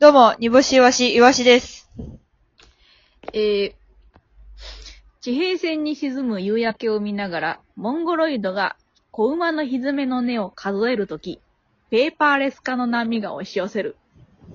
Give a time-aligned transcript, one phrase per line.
[0.00, 1.88] どうも、煮干しいわし、いわしです。
[3.32, 3.72] えー、
[5.20, 8.76] 地平線に沈む夕焼けを見ながら、モンゴロイドが
[9.12, 11.40] 子馬のひずめの根を数えるとき、
[11.90, 13.96] ペーパーレス化の波が押し寄せる。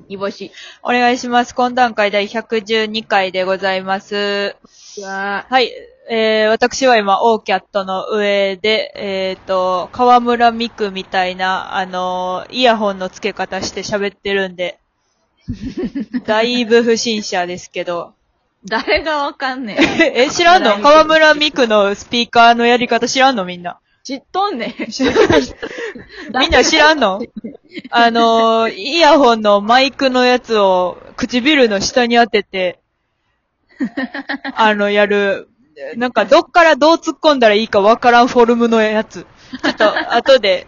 [0.09, 0.51] 煮干し。
[0.83, 1.53] お願いします。
[1.53, 4.57] 懇談会第112回でございます。
[5.01, 5.71] は、はい。
[6.09, 14.79] えー、私は今、オーキャットの上で、えっ、と、河村美久みたいな、あのーイヤホンの付け方して喋ってるんで、
[16.25, 18.13] だいぶ不審者ですけど。
[18.65, 19.77] 誰がわかんねん。
[20.01, 20.79] え、知らんの？
[20.79, 23.45] 河村美久のスピーカーのやり方知らんの？
[23.45, 23.79] みんな。
[24.03, 24.75] 知っとんねん。
[26.39, 27.21] みんな知らんの？
[27.91, 32.79] あのー、イヤホンのマイクのやつを唇の下に当てて、
[34.55, 35.49] あの、やる、
[35.95, 39.25] なんかどっからどう突っ込んだらいいかわからんフォルムのやつ。
[39.63, 40.67] ちょっと後で、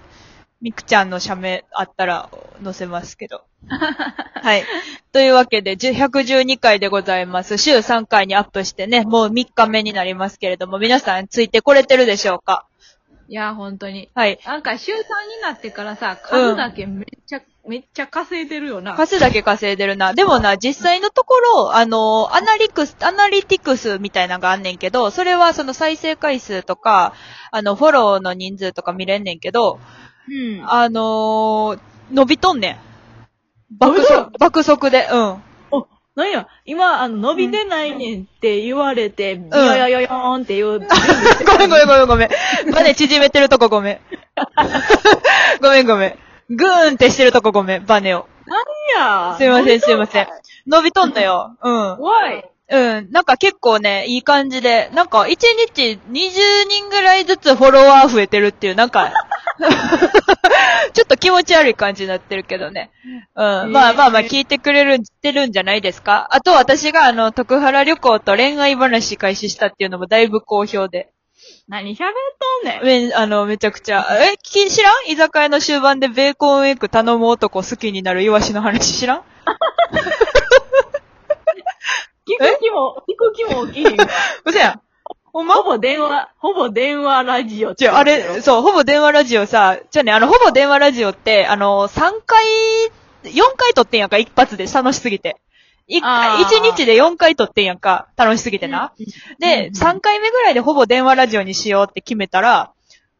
[0.61, 2.29] みくちゃんの写メあったら
[2.63, 3.43] 載せますけど。
[4.41, 4.63] はい。
[5.11, 7.57] というわけで、10 112回でございます。
[7.57, 12.65] 週3回にアップしてね、もう3日目になりますけれども、皆さんついてこれてるでしょうか？
[13.27, 14.09] いや、ほんとに。
[14.13, 14.39] はい。
[14.45, 15.01] なんか週3に
[15.41, 18.93] なってからさ、数だけめっちゃ、めっちゃ稼いでるよな。
[18.95, 20.13] 数だけ稼いでるな。
[20.13, 27.13] でもな、実際のところ、あの、アナリクス、アナリティクスみたいなのがあんねんけど、それはその再生回数とか、
[27.51, 29.79] あの、フォローの人数とか見れんねんけど、
[30.27, 30.65] うん。
[30.69, 31.79] あのー
[32.11, 32.77] 伸びとんねん。
[33.77, 35.43] 爆速、爆速で、うん。
[36.13, 40.79] なんや、今、あの、伸びてないねんって言われて、ビヨヨヨヨーンって言う。
[41.45, 42.29] ごめんごめんごめんごめん。
[42.73, 43.99] バネ縮めてるとこごめん。
[45.61, 46.17] ごめんごめん。
[46.49, 48.27] グーンってしてるとこごめん、バネを。
[48.97, 50.27] やすいませんすいません。
[50.67, 51.57] 伸びとんだよ。
[51.61, 51.97] うん。
[51.99, 52.49] わい。
[52.69, 53.11] うん。
[53.11, 59.11] なんか結構ね、いい感じで、なんか1日20人ぐらいずつフォロワー増えてるっていう、なんか、
[60.93, 62.89] ちょっと気持ち悪い感じになってるけどね。
[63.35, 63.45] うん。
[63.45, 66.27] ーまあまあまあ聞いてくれるん、てるんじゃないですか？
[66.31, 71.11] あと私があの、徳原旅行と恋愛話開始したっていうのもだいぶ好評で。
[71.67, 72.07] 何喋っ
[72.61, 73.07] とんねん。
[73.09, 74.93] め、あの、めちゃくちゃ、え、き知らん？
[75.11, 79.23] 居酒屋の終盤でベーコンエッグ頼む男好きになるイワシの話知らん？
[82.27, 84.05] 聞く気も、聞く気も起きひんわ。
[84.45, 84.81] うせやん。
[85.33, 85.55] ほんま？
[85.55, 92.43] ほぼ電話、ほぼ電話ラジオじゃあ、あれ、そう、ほぼ電話ラジオさ、じゃあね、あの、ほぼ電話ラジオって、あの、3回、
[93.23, 95.37] 4回撮ってんやんか、一発で、楽しすぎて。
[95.87, 96.45] 一あー。
[96.45, 98.93] 1日で4回撮ってんやんか、楽しすぎてな。
[99.39, 102.71] で、うん3回目ぐらいでほぼ電話ラジオにしようって決めたら、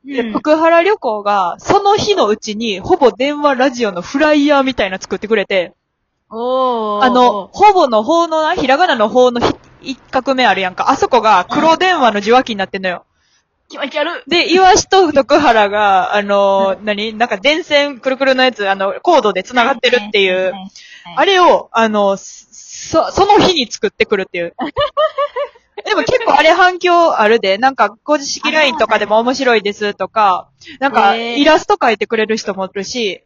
[0.05, 0.33] でうん。
[0.33, 5.73] 福原旅行が、その日のうちに、ほぼ電話ラジオのフライヤーみたいなの作ってくれて、
[6.29, 7.03] おー。
[7.03, 13.05] あの、、ほぼの方のな、ひらがなの方のひ一画目あるやんか、あそこが黒電話の受話器になってんのよ。
[13.71, 14.29] 気持ち悪い。
[14.29, 17.13] で、イワシと徳原が、あの、何？
[17.13, 20.53] なんか電線くるくるのやつ、あの、コードで繋がってるっていう、
[21.15, 24.53] あれれを、あの、そ、その日に作ってくるっていう。
[25.85, 30.49] でも結構あれ反響あるで、なんか公式 LINE とかでも面白いですとか、
[30.79, 33.23] なんかイラスト描いてくれる人もいるし、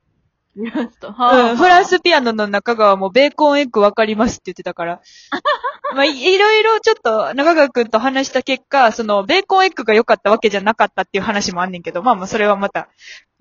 [0.57, 1.09] イラスト。
[1.09, 5.01] うん、フランスピアノの中川もベーコンエッグわかりますって言ってたから。
[5.93, 12.87] まあ、いいろいろちょっと中川くんと話した結果、その、ベーコンエッグが良かったわけじゃなかったっていう話もあんねんけど、まあまあそれはまた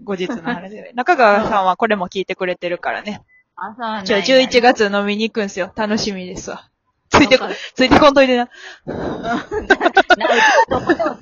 [0.03, 0.93] 後日の話で。
[0.97, 3.23] 中川さんはこれも聞いてくれてるからね。
[3.57, 5.73] あ、そうなんじゃあ11月飲みに行くんすよ。
[5.75, 6.69] 楽しみですわ。
[7.11, 7.45] ついてこ
[7.75, 8.47] ついてこんといてな。
[8.47, 8.53] こ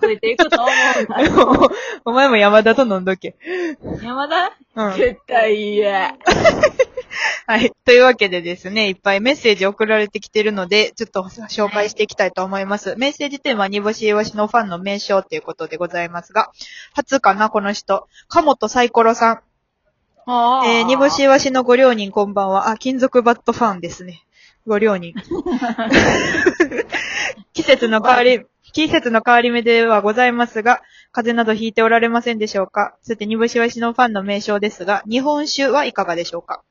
[0.01, 1.69] ついていくと思うんだ。
[2.05, 3.37] お前も山田と飲んどけ。
[4.03, 4.53] 山田？
[4.77, 4.97] うん。
[4.97, 6.17] 絶対嫌。
[7.47, 7.73] はい。
[7.85, 12.95] というわけでですね、いっぱいメッセージ送られてきてるので、ちょっと紹介していきたいと思います。
[12.97, 16.51] メッセージテーマは煮干しいわしのファンの名称っていうことでございますが、
[16.95, 18.09] 初かな、この人。
[18.29, 19.41] 鴨とサイコロさん。
[20.25, 22.69] あえー、煮干しいわしのご両人こんばんは。
[22.69, 24.23] あ、金属バットファンですね。
[24.67, 25.15] ご両人。
[27.53, 30.81] 季節の変わり、季節の変わり目ではございますが、
[31.13, 32.95] 風邪などひいておられませんでしょうか？
[33.03, 36.63] さて、煮干しわしのファンの名称ですが、日本酒はいかがでしょうか？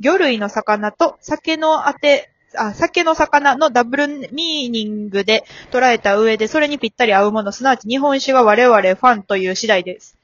[0.00, 10.16] 魚類の魚と酒のあて、あ、酒の魚のダブルミーニングで捉えた上で、それにぴったり合うもの、すなわち日本酒が我々ファンという次第です。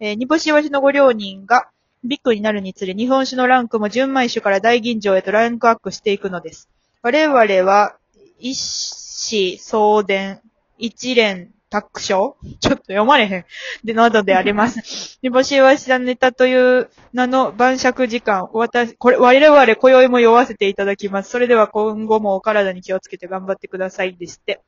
[0.00, 1.68] えー煮干しわしのご両人が
[2.04, 6.68] ビッグになるにつれ、日本酒のランクも純米酒から大吟醸へとランクアップしていくのです。
[7.02, 7.96] 我々は、
[8.38, 10.40] 一子相伝、
[10.78, 13.44] 一連卓章ちょっと読まれへん。
[13.84, 15.18] で、などであります。
[15.22, 21.30] 煮干しわしさんネタという名の晩酌時間、私、これ、我々今宵も酔わせていただきます。
[21.30, 24.60] それでは今後もお体に気をつけて頑張ってくださいですって。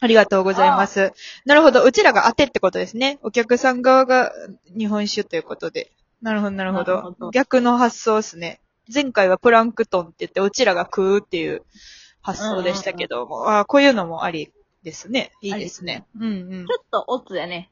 [0.00, 1.12] ありがとうございます。
[1.44, 1.82] なるほど。
[1.82, 3.18] うちらが当てってことですね。
[3.22, 4.32] お客さん側が
[4.76, 5.92] 日本酒ということで。
[6.22, 7.30] なるほど、なるほど。
[7.32, 8.60] 逆の発想ですね。
[8.92, 11.62] 前回はプランクトンって言って、うちらが食うっていう
[12.22, 14.52] 発想でしたけども、あーこういうのもあり
[14.84, 15.32] ですね。
[15.42, 16.04] いいですね。
[16.16, 16.26] うんう
[16.62, 16.72] んち。
[16.72, 17.70] ょっとオツやね。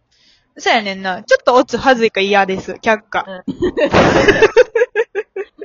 [0.59, 1.23] そうやねんな。
[1.23, 2.73] ちょっとオツはずいか嫌です。
[2.73, 3.25] 却下。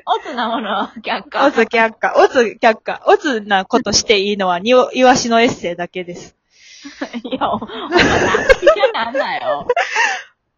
[0.08, 1.48] オツなものは却下。
[1.48, 2.14] オツ却下。
[2.18, 3.02] オツ却下。
[3.08, 6.36] オツなことしていいのは、にお、イワシのエッセイだけです。
[7.24, 7.70] いや、お前、
[8.94, 9.68] なんだよ。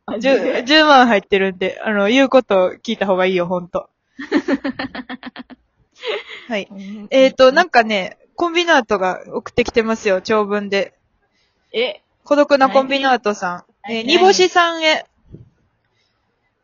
[0.07, 3.89] 10、10万入ってるんで、あの、言うことを聞いた方がいいよ、ほんと。
[6.48, 6.69] はい。
[7.09, 10.94] えっ、ー、と、なんかね、コンビナートが送ってきてますよ、長文で。
[11.74, 13.92] え、孤独なコンビナートさん。
[13.92, 15.06] え煮干しさんへ。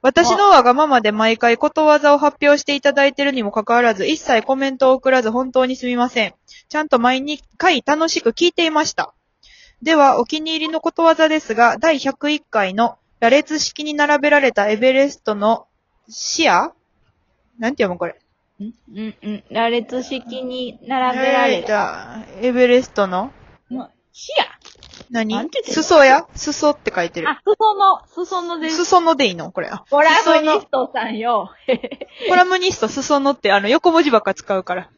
[0.02, 6.34] 私のわがままで毎回ことわざを発表していただいているにもかかわらず、一切コメントを送らず本当にすみません。
[6.70, 9.14] ちゃんと毎回楽しく聞いていました。
[9.82, 15.68] では、お気に入りのことわざですが、第101回の羅列式に並べられたエベレストの
[16.10, 16.74] 視野？
[17.58, 18.20] なんて読むこれ？
[18.60, 19.44] うん、うん。
[19.50, 21.68] 羅列式に並べられた。
[21.68, 22.26] た。
[22.42, 23.32] エベレストの？
[24.12, 24.46] 視野？
[25.10, 25.36] 何？
[25.36, 25.84] なんて言ってんの？
[25.84, 26.28] 裾や？
[26.36, 27.30] 裾って書いてる。
[27.30, 28.84] あ、裾の、裾のです。
[28.84, 29.54] 裾のでいいの？
[29.54, 29.70] これ。
[29.70, 31.50] あコラムニストさんよ。
[32.28, 34.90] コラムニスト、裾野ってあの横文字ばっか使うから。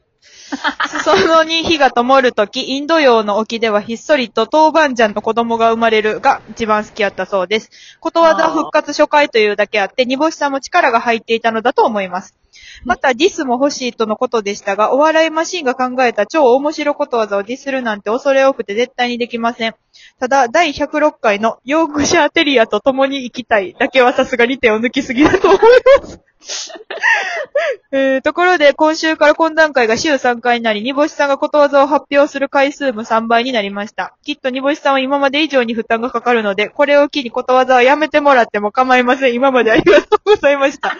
[1.03, 7.71] 裾野に火が灯るとき、インド洋の沖ではひっそりと豆板醤の子供が生まれるが一番好きやったそうです。
[7.99, 12.35] ことわざ復活初回というだけあって、煮干しさんも力が入っていたのだと思います。
[12.83, 19.75] また、ディスも欲しいとのことでしたが、お笑いマシンが考えた超面白ことわざをディスるなんて恐れ多くて絶対にできません。
[20.19, 25.61] ただ、第106回のヨークシャーテリアと共に生きたいだけはさすがに手を抜きすぎだと思い
[26.01, 26.21] ます。
[27.91, 34.15] えー、ところで、今週から懇談会が週3回になり、煮干しさんがことわざを発表する回数も3倍になりました。
[34.23, 39.33] きっと煮干しさんは今まで以上に負担がかかるので、これを機にことわざはやめてもらっても構いません。
[39.33, 40.95] 今までありがとうございました。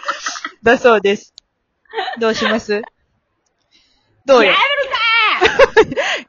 [0.62, 1.34] だそうです。
[2.20, 2.82] どうします？
[4.24, 4.52] どうよ？
[4.52, 4.56] や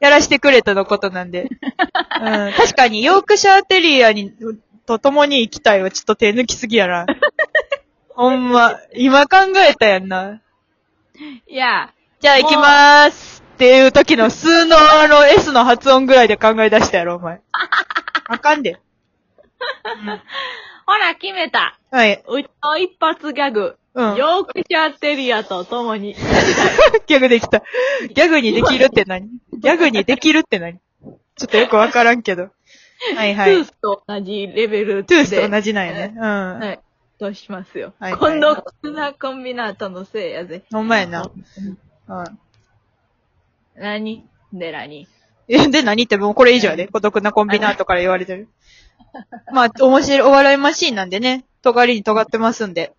[0.00, 1.42] やらしてくれとのことなんで。
[1.42, 4.32] うん、確かに、ヨークシャーテリアに、
[4.86, 7.06] と共に行きたいはちょっと手抜きすぎやな。
[8.14, 9.36] ほんま、今考
[9.68, 10.40] えたやんな。
[11.46, 17.40] いや、じゃあ行きまーすっていう時の数のあの S の発音ぐらいで考え出したやろ、お前。
[18.28, 18.78] あかんで。
[20.86, 21.78] ほら、決めた。
[21.90, 22.22] はい。
[22.26, 23.78] うちの一発ギャグ。
[23.94, 26.14] うんヨークシャーテリアと共に。
[27.06, 27.62] ギャグできた。
[28.12, 29.28] ギャグにできるって何？
[29.52, 30.78] ギャグにできるって何？
[31.36, 32.50] ちょっとよくわからんけど。
[33.16, 33.52] はいはい。
[33.54, 35.04] トゥースと同じレベルで。
[35.04, 36.14] トゥースと同じなんやね。
[36.16, 36.58] うん。
[36.58, 36.80] はい。
[37.18, 37.94] どうしますよ。
[37.98, 40.62] はいはい今度、こんなコンビナートのせいやぜ。
[40.70, 41.30] ほんまやな。
[42.08, 42.38] うん。
[43.76, 44.24] 何？
[44.52, 45.08] で何？
[45.48, 46.88] え、で何ってもうこれ以上やで。
[46.88, 48.48] 孤独なコンビナートから言われてる。
[49.52, 51.44] まあ、面白い、お笑いマシーンなんでね。
[51.62, 52.92] 尖りに尖ってますんで。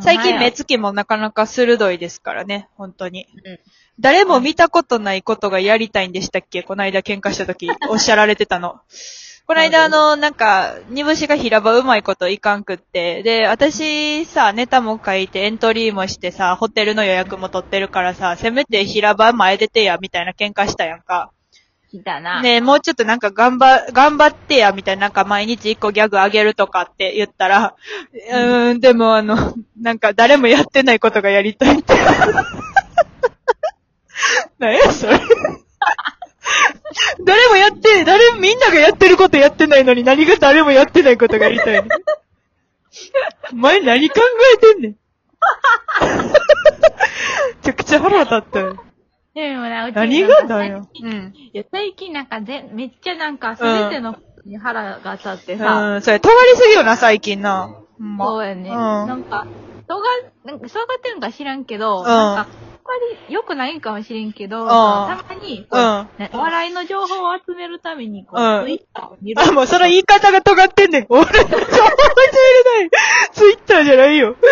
[0.00, 2.68] 最近目つきもなかなか鋭いですからね。
[2.76, 3.26] 本当に。
[3.44, 3.58] うん
[4.00, 6.62] 誰も見たことないことがやりたいんでしたっけ？
[6.62, 8.80] この間喧嘩した時、おっしゃられてたの。
[9.46, 21.32] この間あの、なんか、煮干しが平場うまいこといかんくって、で、私さ、ネタも書いてエントリーもしてさ、ホテルの予約も取ってるからさ、せめて平場前出てや、みたいな喧嘩したやんか。
[21.90, 22.42] 来たな。
[22.42, 27.74] ねえ、もうちょっとなんか頑張、頑張ってや、みたいな、なんか毎日一個ギャグあげるとかって言ったら、
[28.30, 31.94] うーん、でもあの、なんか誰もやってないことがやりたいって。
[34.58, 35.18] 何やそれ。
[37.24, 41.88] 誰もやって、誰もみんながやってることやってないのに何が誰もやってないことがやりたいの？
[43.52, 44.20] お前何考
[44.54, 44.92] えてんねん。
[46.02, 46.32] め
[47.62, 48.84] ちゃくちゃ腹立ったよ。
[49.38, 50.88] でもな、うち何がだよ。
[50.92, 51.32] 最近うん。
[51.36, 57.70] いや、最近なんかぜ、めっちゃなんか、すべてのことに腹が立ってさ、うん、それ、尖りすぎよな、最近な。
[58.18, 58.70] そうやね。
[58.70, 59.46] うんなんか、
[59.84, 60.06] 人が、
[60.44, 62.50] なんか、そうがってるんか知らんけど、んなんか、あんま
[63.28, 69.40] り良くないんかもしれんけど、んたまに、こううんねお笑いの情報を集めるために、こう、うんツイッターを見る。
[69.40, 71.06] あ、もうその言い方が尖ってんねん。
[71.08, 71.52] 俺、情報教えれ
[72.80, 72.90] ない。
[73.32, 74.34] ツイッターじゃないよ。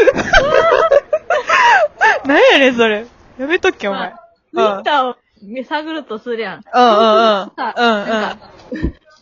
[2.25, 3.05] なんやねん、それ。
[3.39, 4.15] やめとけ、お前。
[4.57, 5.17] ツイッターを
[5.65, 6.65] 探るとするやん。
[6.73, 7.53] うんうんうん。
[7.57, 8.09] さうんうん。
[8.09, 8.51] なんか、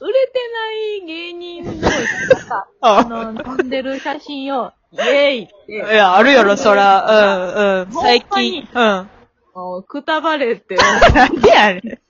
[0.00, 7.84] 売れてない芸人同士がさ、ああの、飲んでる写真を、イェーイって、いや、あるやろ、そら。
[7.84, 7.92] うんうん。
[7.92, 8.24] 最に
[8.64, 8.68] 近。
[8.74, 9.10] うん。
[9.54, 11.88] もうくたばれって、なんでやねん。
[11.88, 12.00] え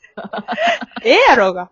[1.04, 1.70] えやろが。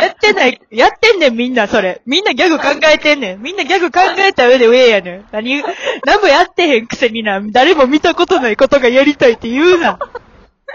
[0.00, 2.00] やってない、やってんねん、みんな、それ。
[2.06, 3.42] みんなギャグ考えてんねん。
[3.42, 5.24] みんなギャグ考えた上で上やねん。
[5.32, 5.62] 何、
[6.06, 9.98] 何もやってへんくせにな、誰も見たことないことがやりたいって言うな。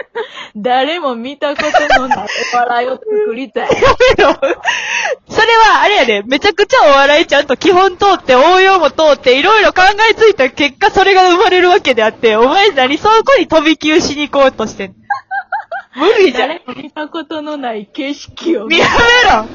[0.56, 3.68] 誰も見たことのないお笑いを作りたい。
[4.18, 14.94] それは、あれやで、めちゃくちゃお笑いちゃんと基本通って、応用も通って、いろいろ考えついた結果、それが生まれるわけであって、お前何そこに飛び級しに行こうとしてん
[15.94, 16.48] 無理じゃん。
[16.48, 19.46] 誰も見たことのない景色を見やめろ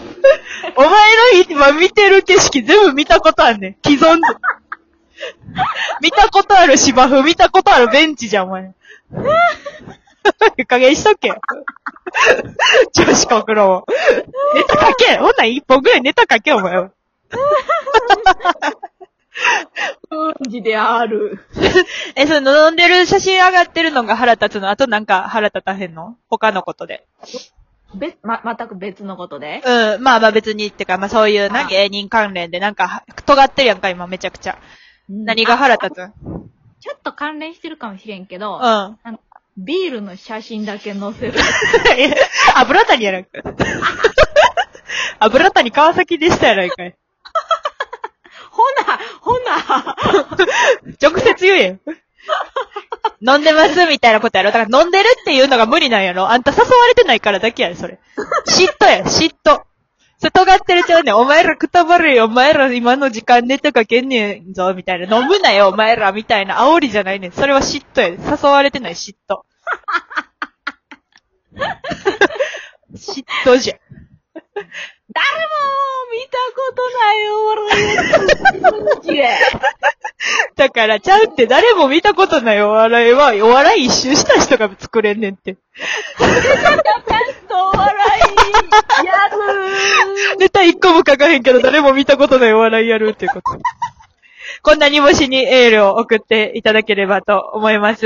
[0.75, 0.97] お前の
[1.50, 3.75] 今見てる景色全部見たことあんねん。
[3.85, 4.21] 既存で。
[6.01, 8.73] 見たことある芝生、見たことあるベンチじゃん、お前。
[10.58, 11.42] いい加減しとけよ。
[12.94, 13.86] 女子国論を。
[14.56, 16.92] ネタ書けほんなん一本ぐらいネタ書け、お前は。
[20.10, 21.39] 感じである。
[22.15, 24.70] え、その飲んでる写真上がってるのが腹立つの？
[24.70, 26.18] あとなんか腹立たへんの？
[26.30, 27.06] 他のことで。
[27.96, 29.62] べ、ま、全く別のことで？
[29.65, 34.58] うん、まあまあ別にってか、まあそういうな、あ芸人関連でなんか、尖ってるやんか、今めちゃくちゃ。
[35.10, 36.13] 何が腹立つん？
[36.80, 39.20] ちょっと関連してるかもしれんけど、うん。
[39.57, 41.33] ビールの写真だけ載せる。
[42.55, 43.29] 油谷やないか。
[45.19, 46.95] 油谷川崎でしたやないかい。
[48.50, 49.95] ほな、ほな、
[51.01, 51.79] 直接言えよ。
[53.25, 54.51] 飲んでますみたいなことやろ。
[54.51, 56.29] だから飲んでるっていうのが無理なんやろ。
[56.29, 58.00] あんた誘われてないからだけやで、それ。
[58.45, 59.62] 嫉妬や、嫉妬。
[60.24, 61.18] それ尖ってるちゃうねん。
[61.18, 65.20] お前らくたばれよ、お前ら今の時間ネタかけんねんぞ、みたいな。
[65.20, 66.60] 飲むなよ、お前ら、みたいな。
[66.60, 67.34] 煽りじゃないねん。
[67.34, 68.18] それは嫉妬やで。
[68.24, 69.42] 誘われてない嫉妬。
[72.96, 73.75] 嫉妬じゃ。
[74.56, 74.63] 誰も
[76.13, 78.03] 見たことないお笑いを
[78.96, 79.18] 作る
[80.56, 85.58] だから、ちゃうって誰も見たことないお笑いは、お笑い一周した人が作れんねんって。
[86.20, 93.42] お笑いやるネタ一個も書かへんけど、誰も見たことないお笑いやるってこと。
[94.62, 98.06] こんな煮干しにエールを送っていただければと思います。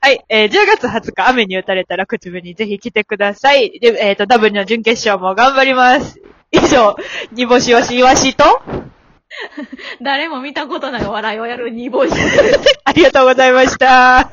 [0.00, 3.78] はい、えー、10月20日雨に打たれたら口紅にぜひ来てください。
[3.80, 6.20] で、えっ、と、ダブルの準決勝も頑張ります。
[6.50, 6.96] 以上、
[7.32, 8.44] 煮干しわしいわしと、
[10.00, 12.12] 誰も見たことない笑いをやる煮干し。
[12.84, 14.28] ありがとうございました。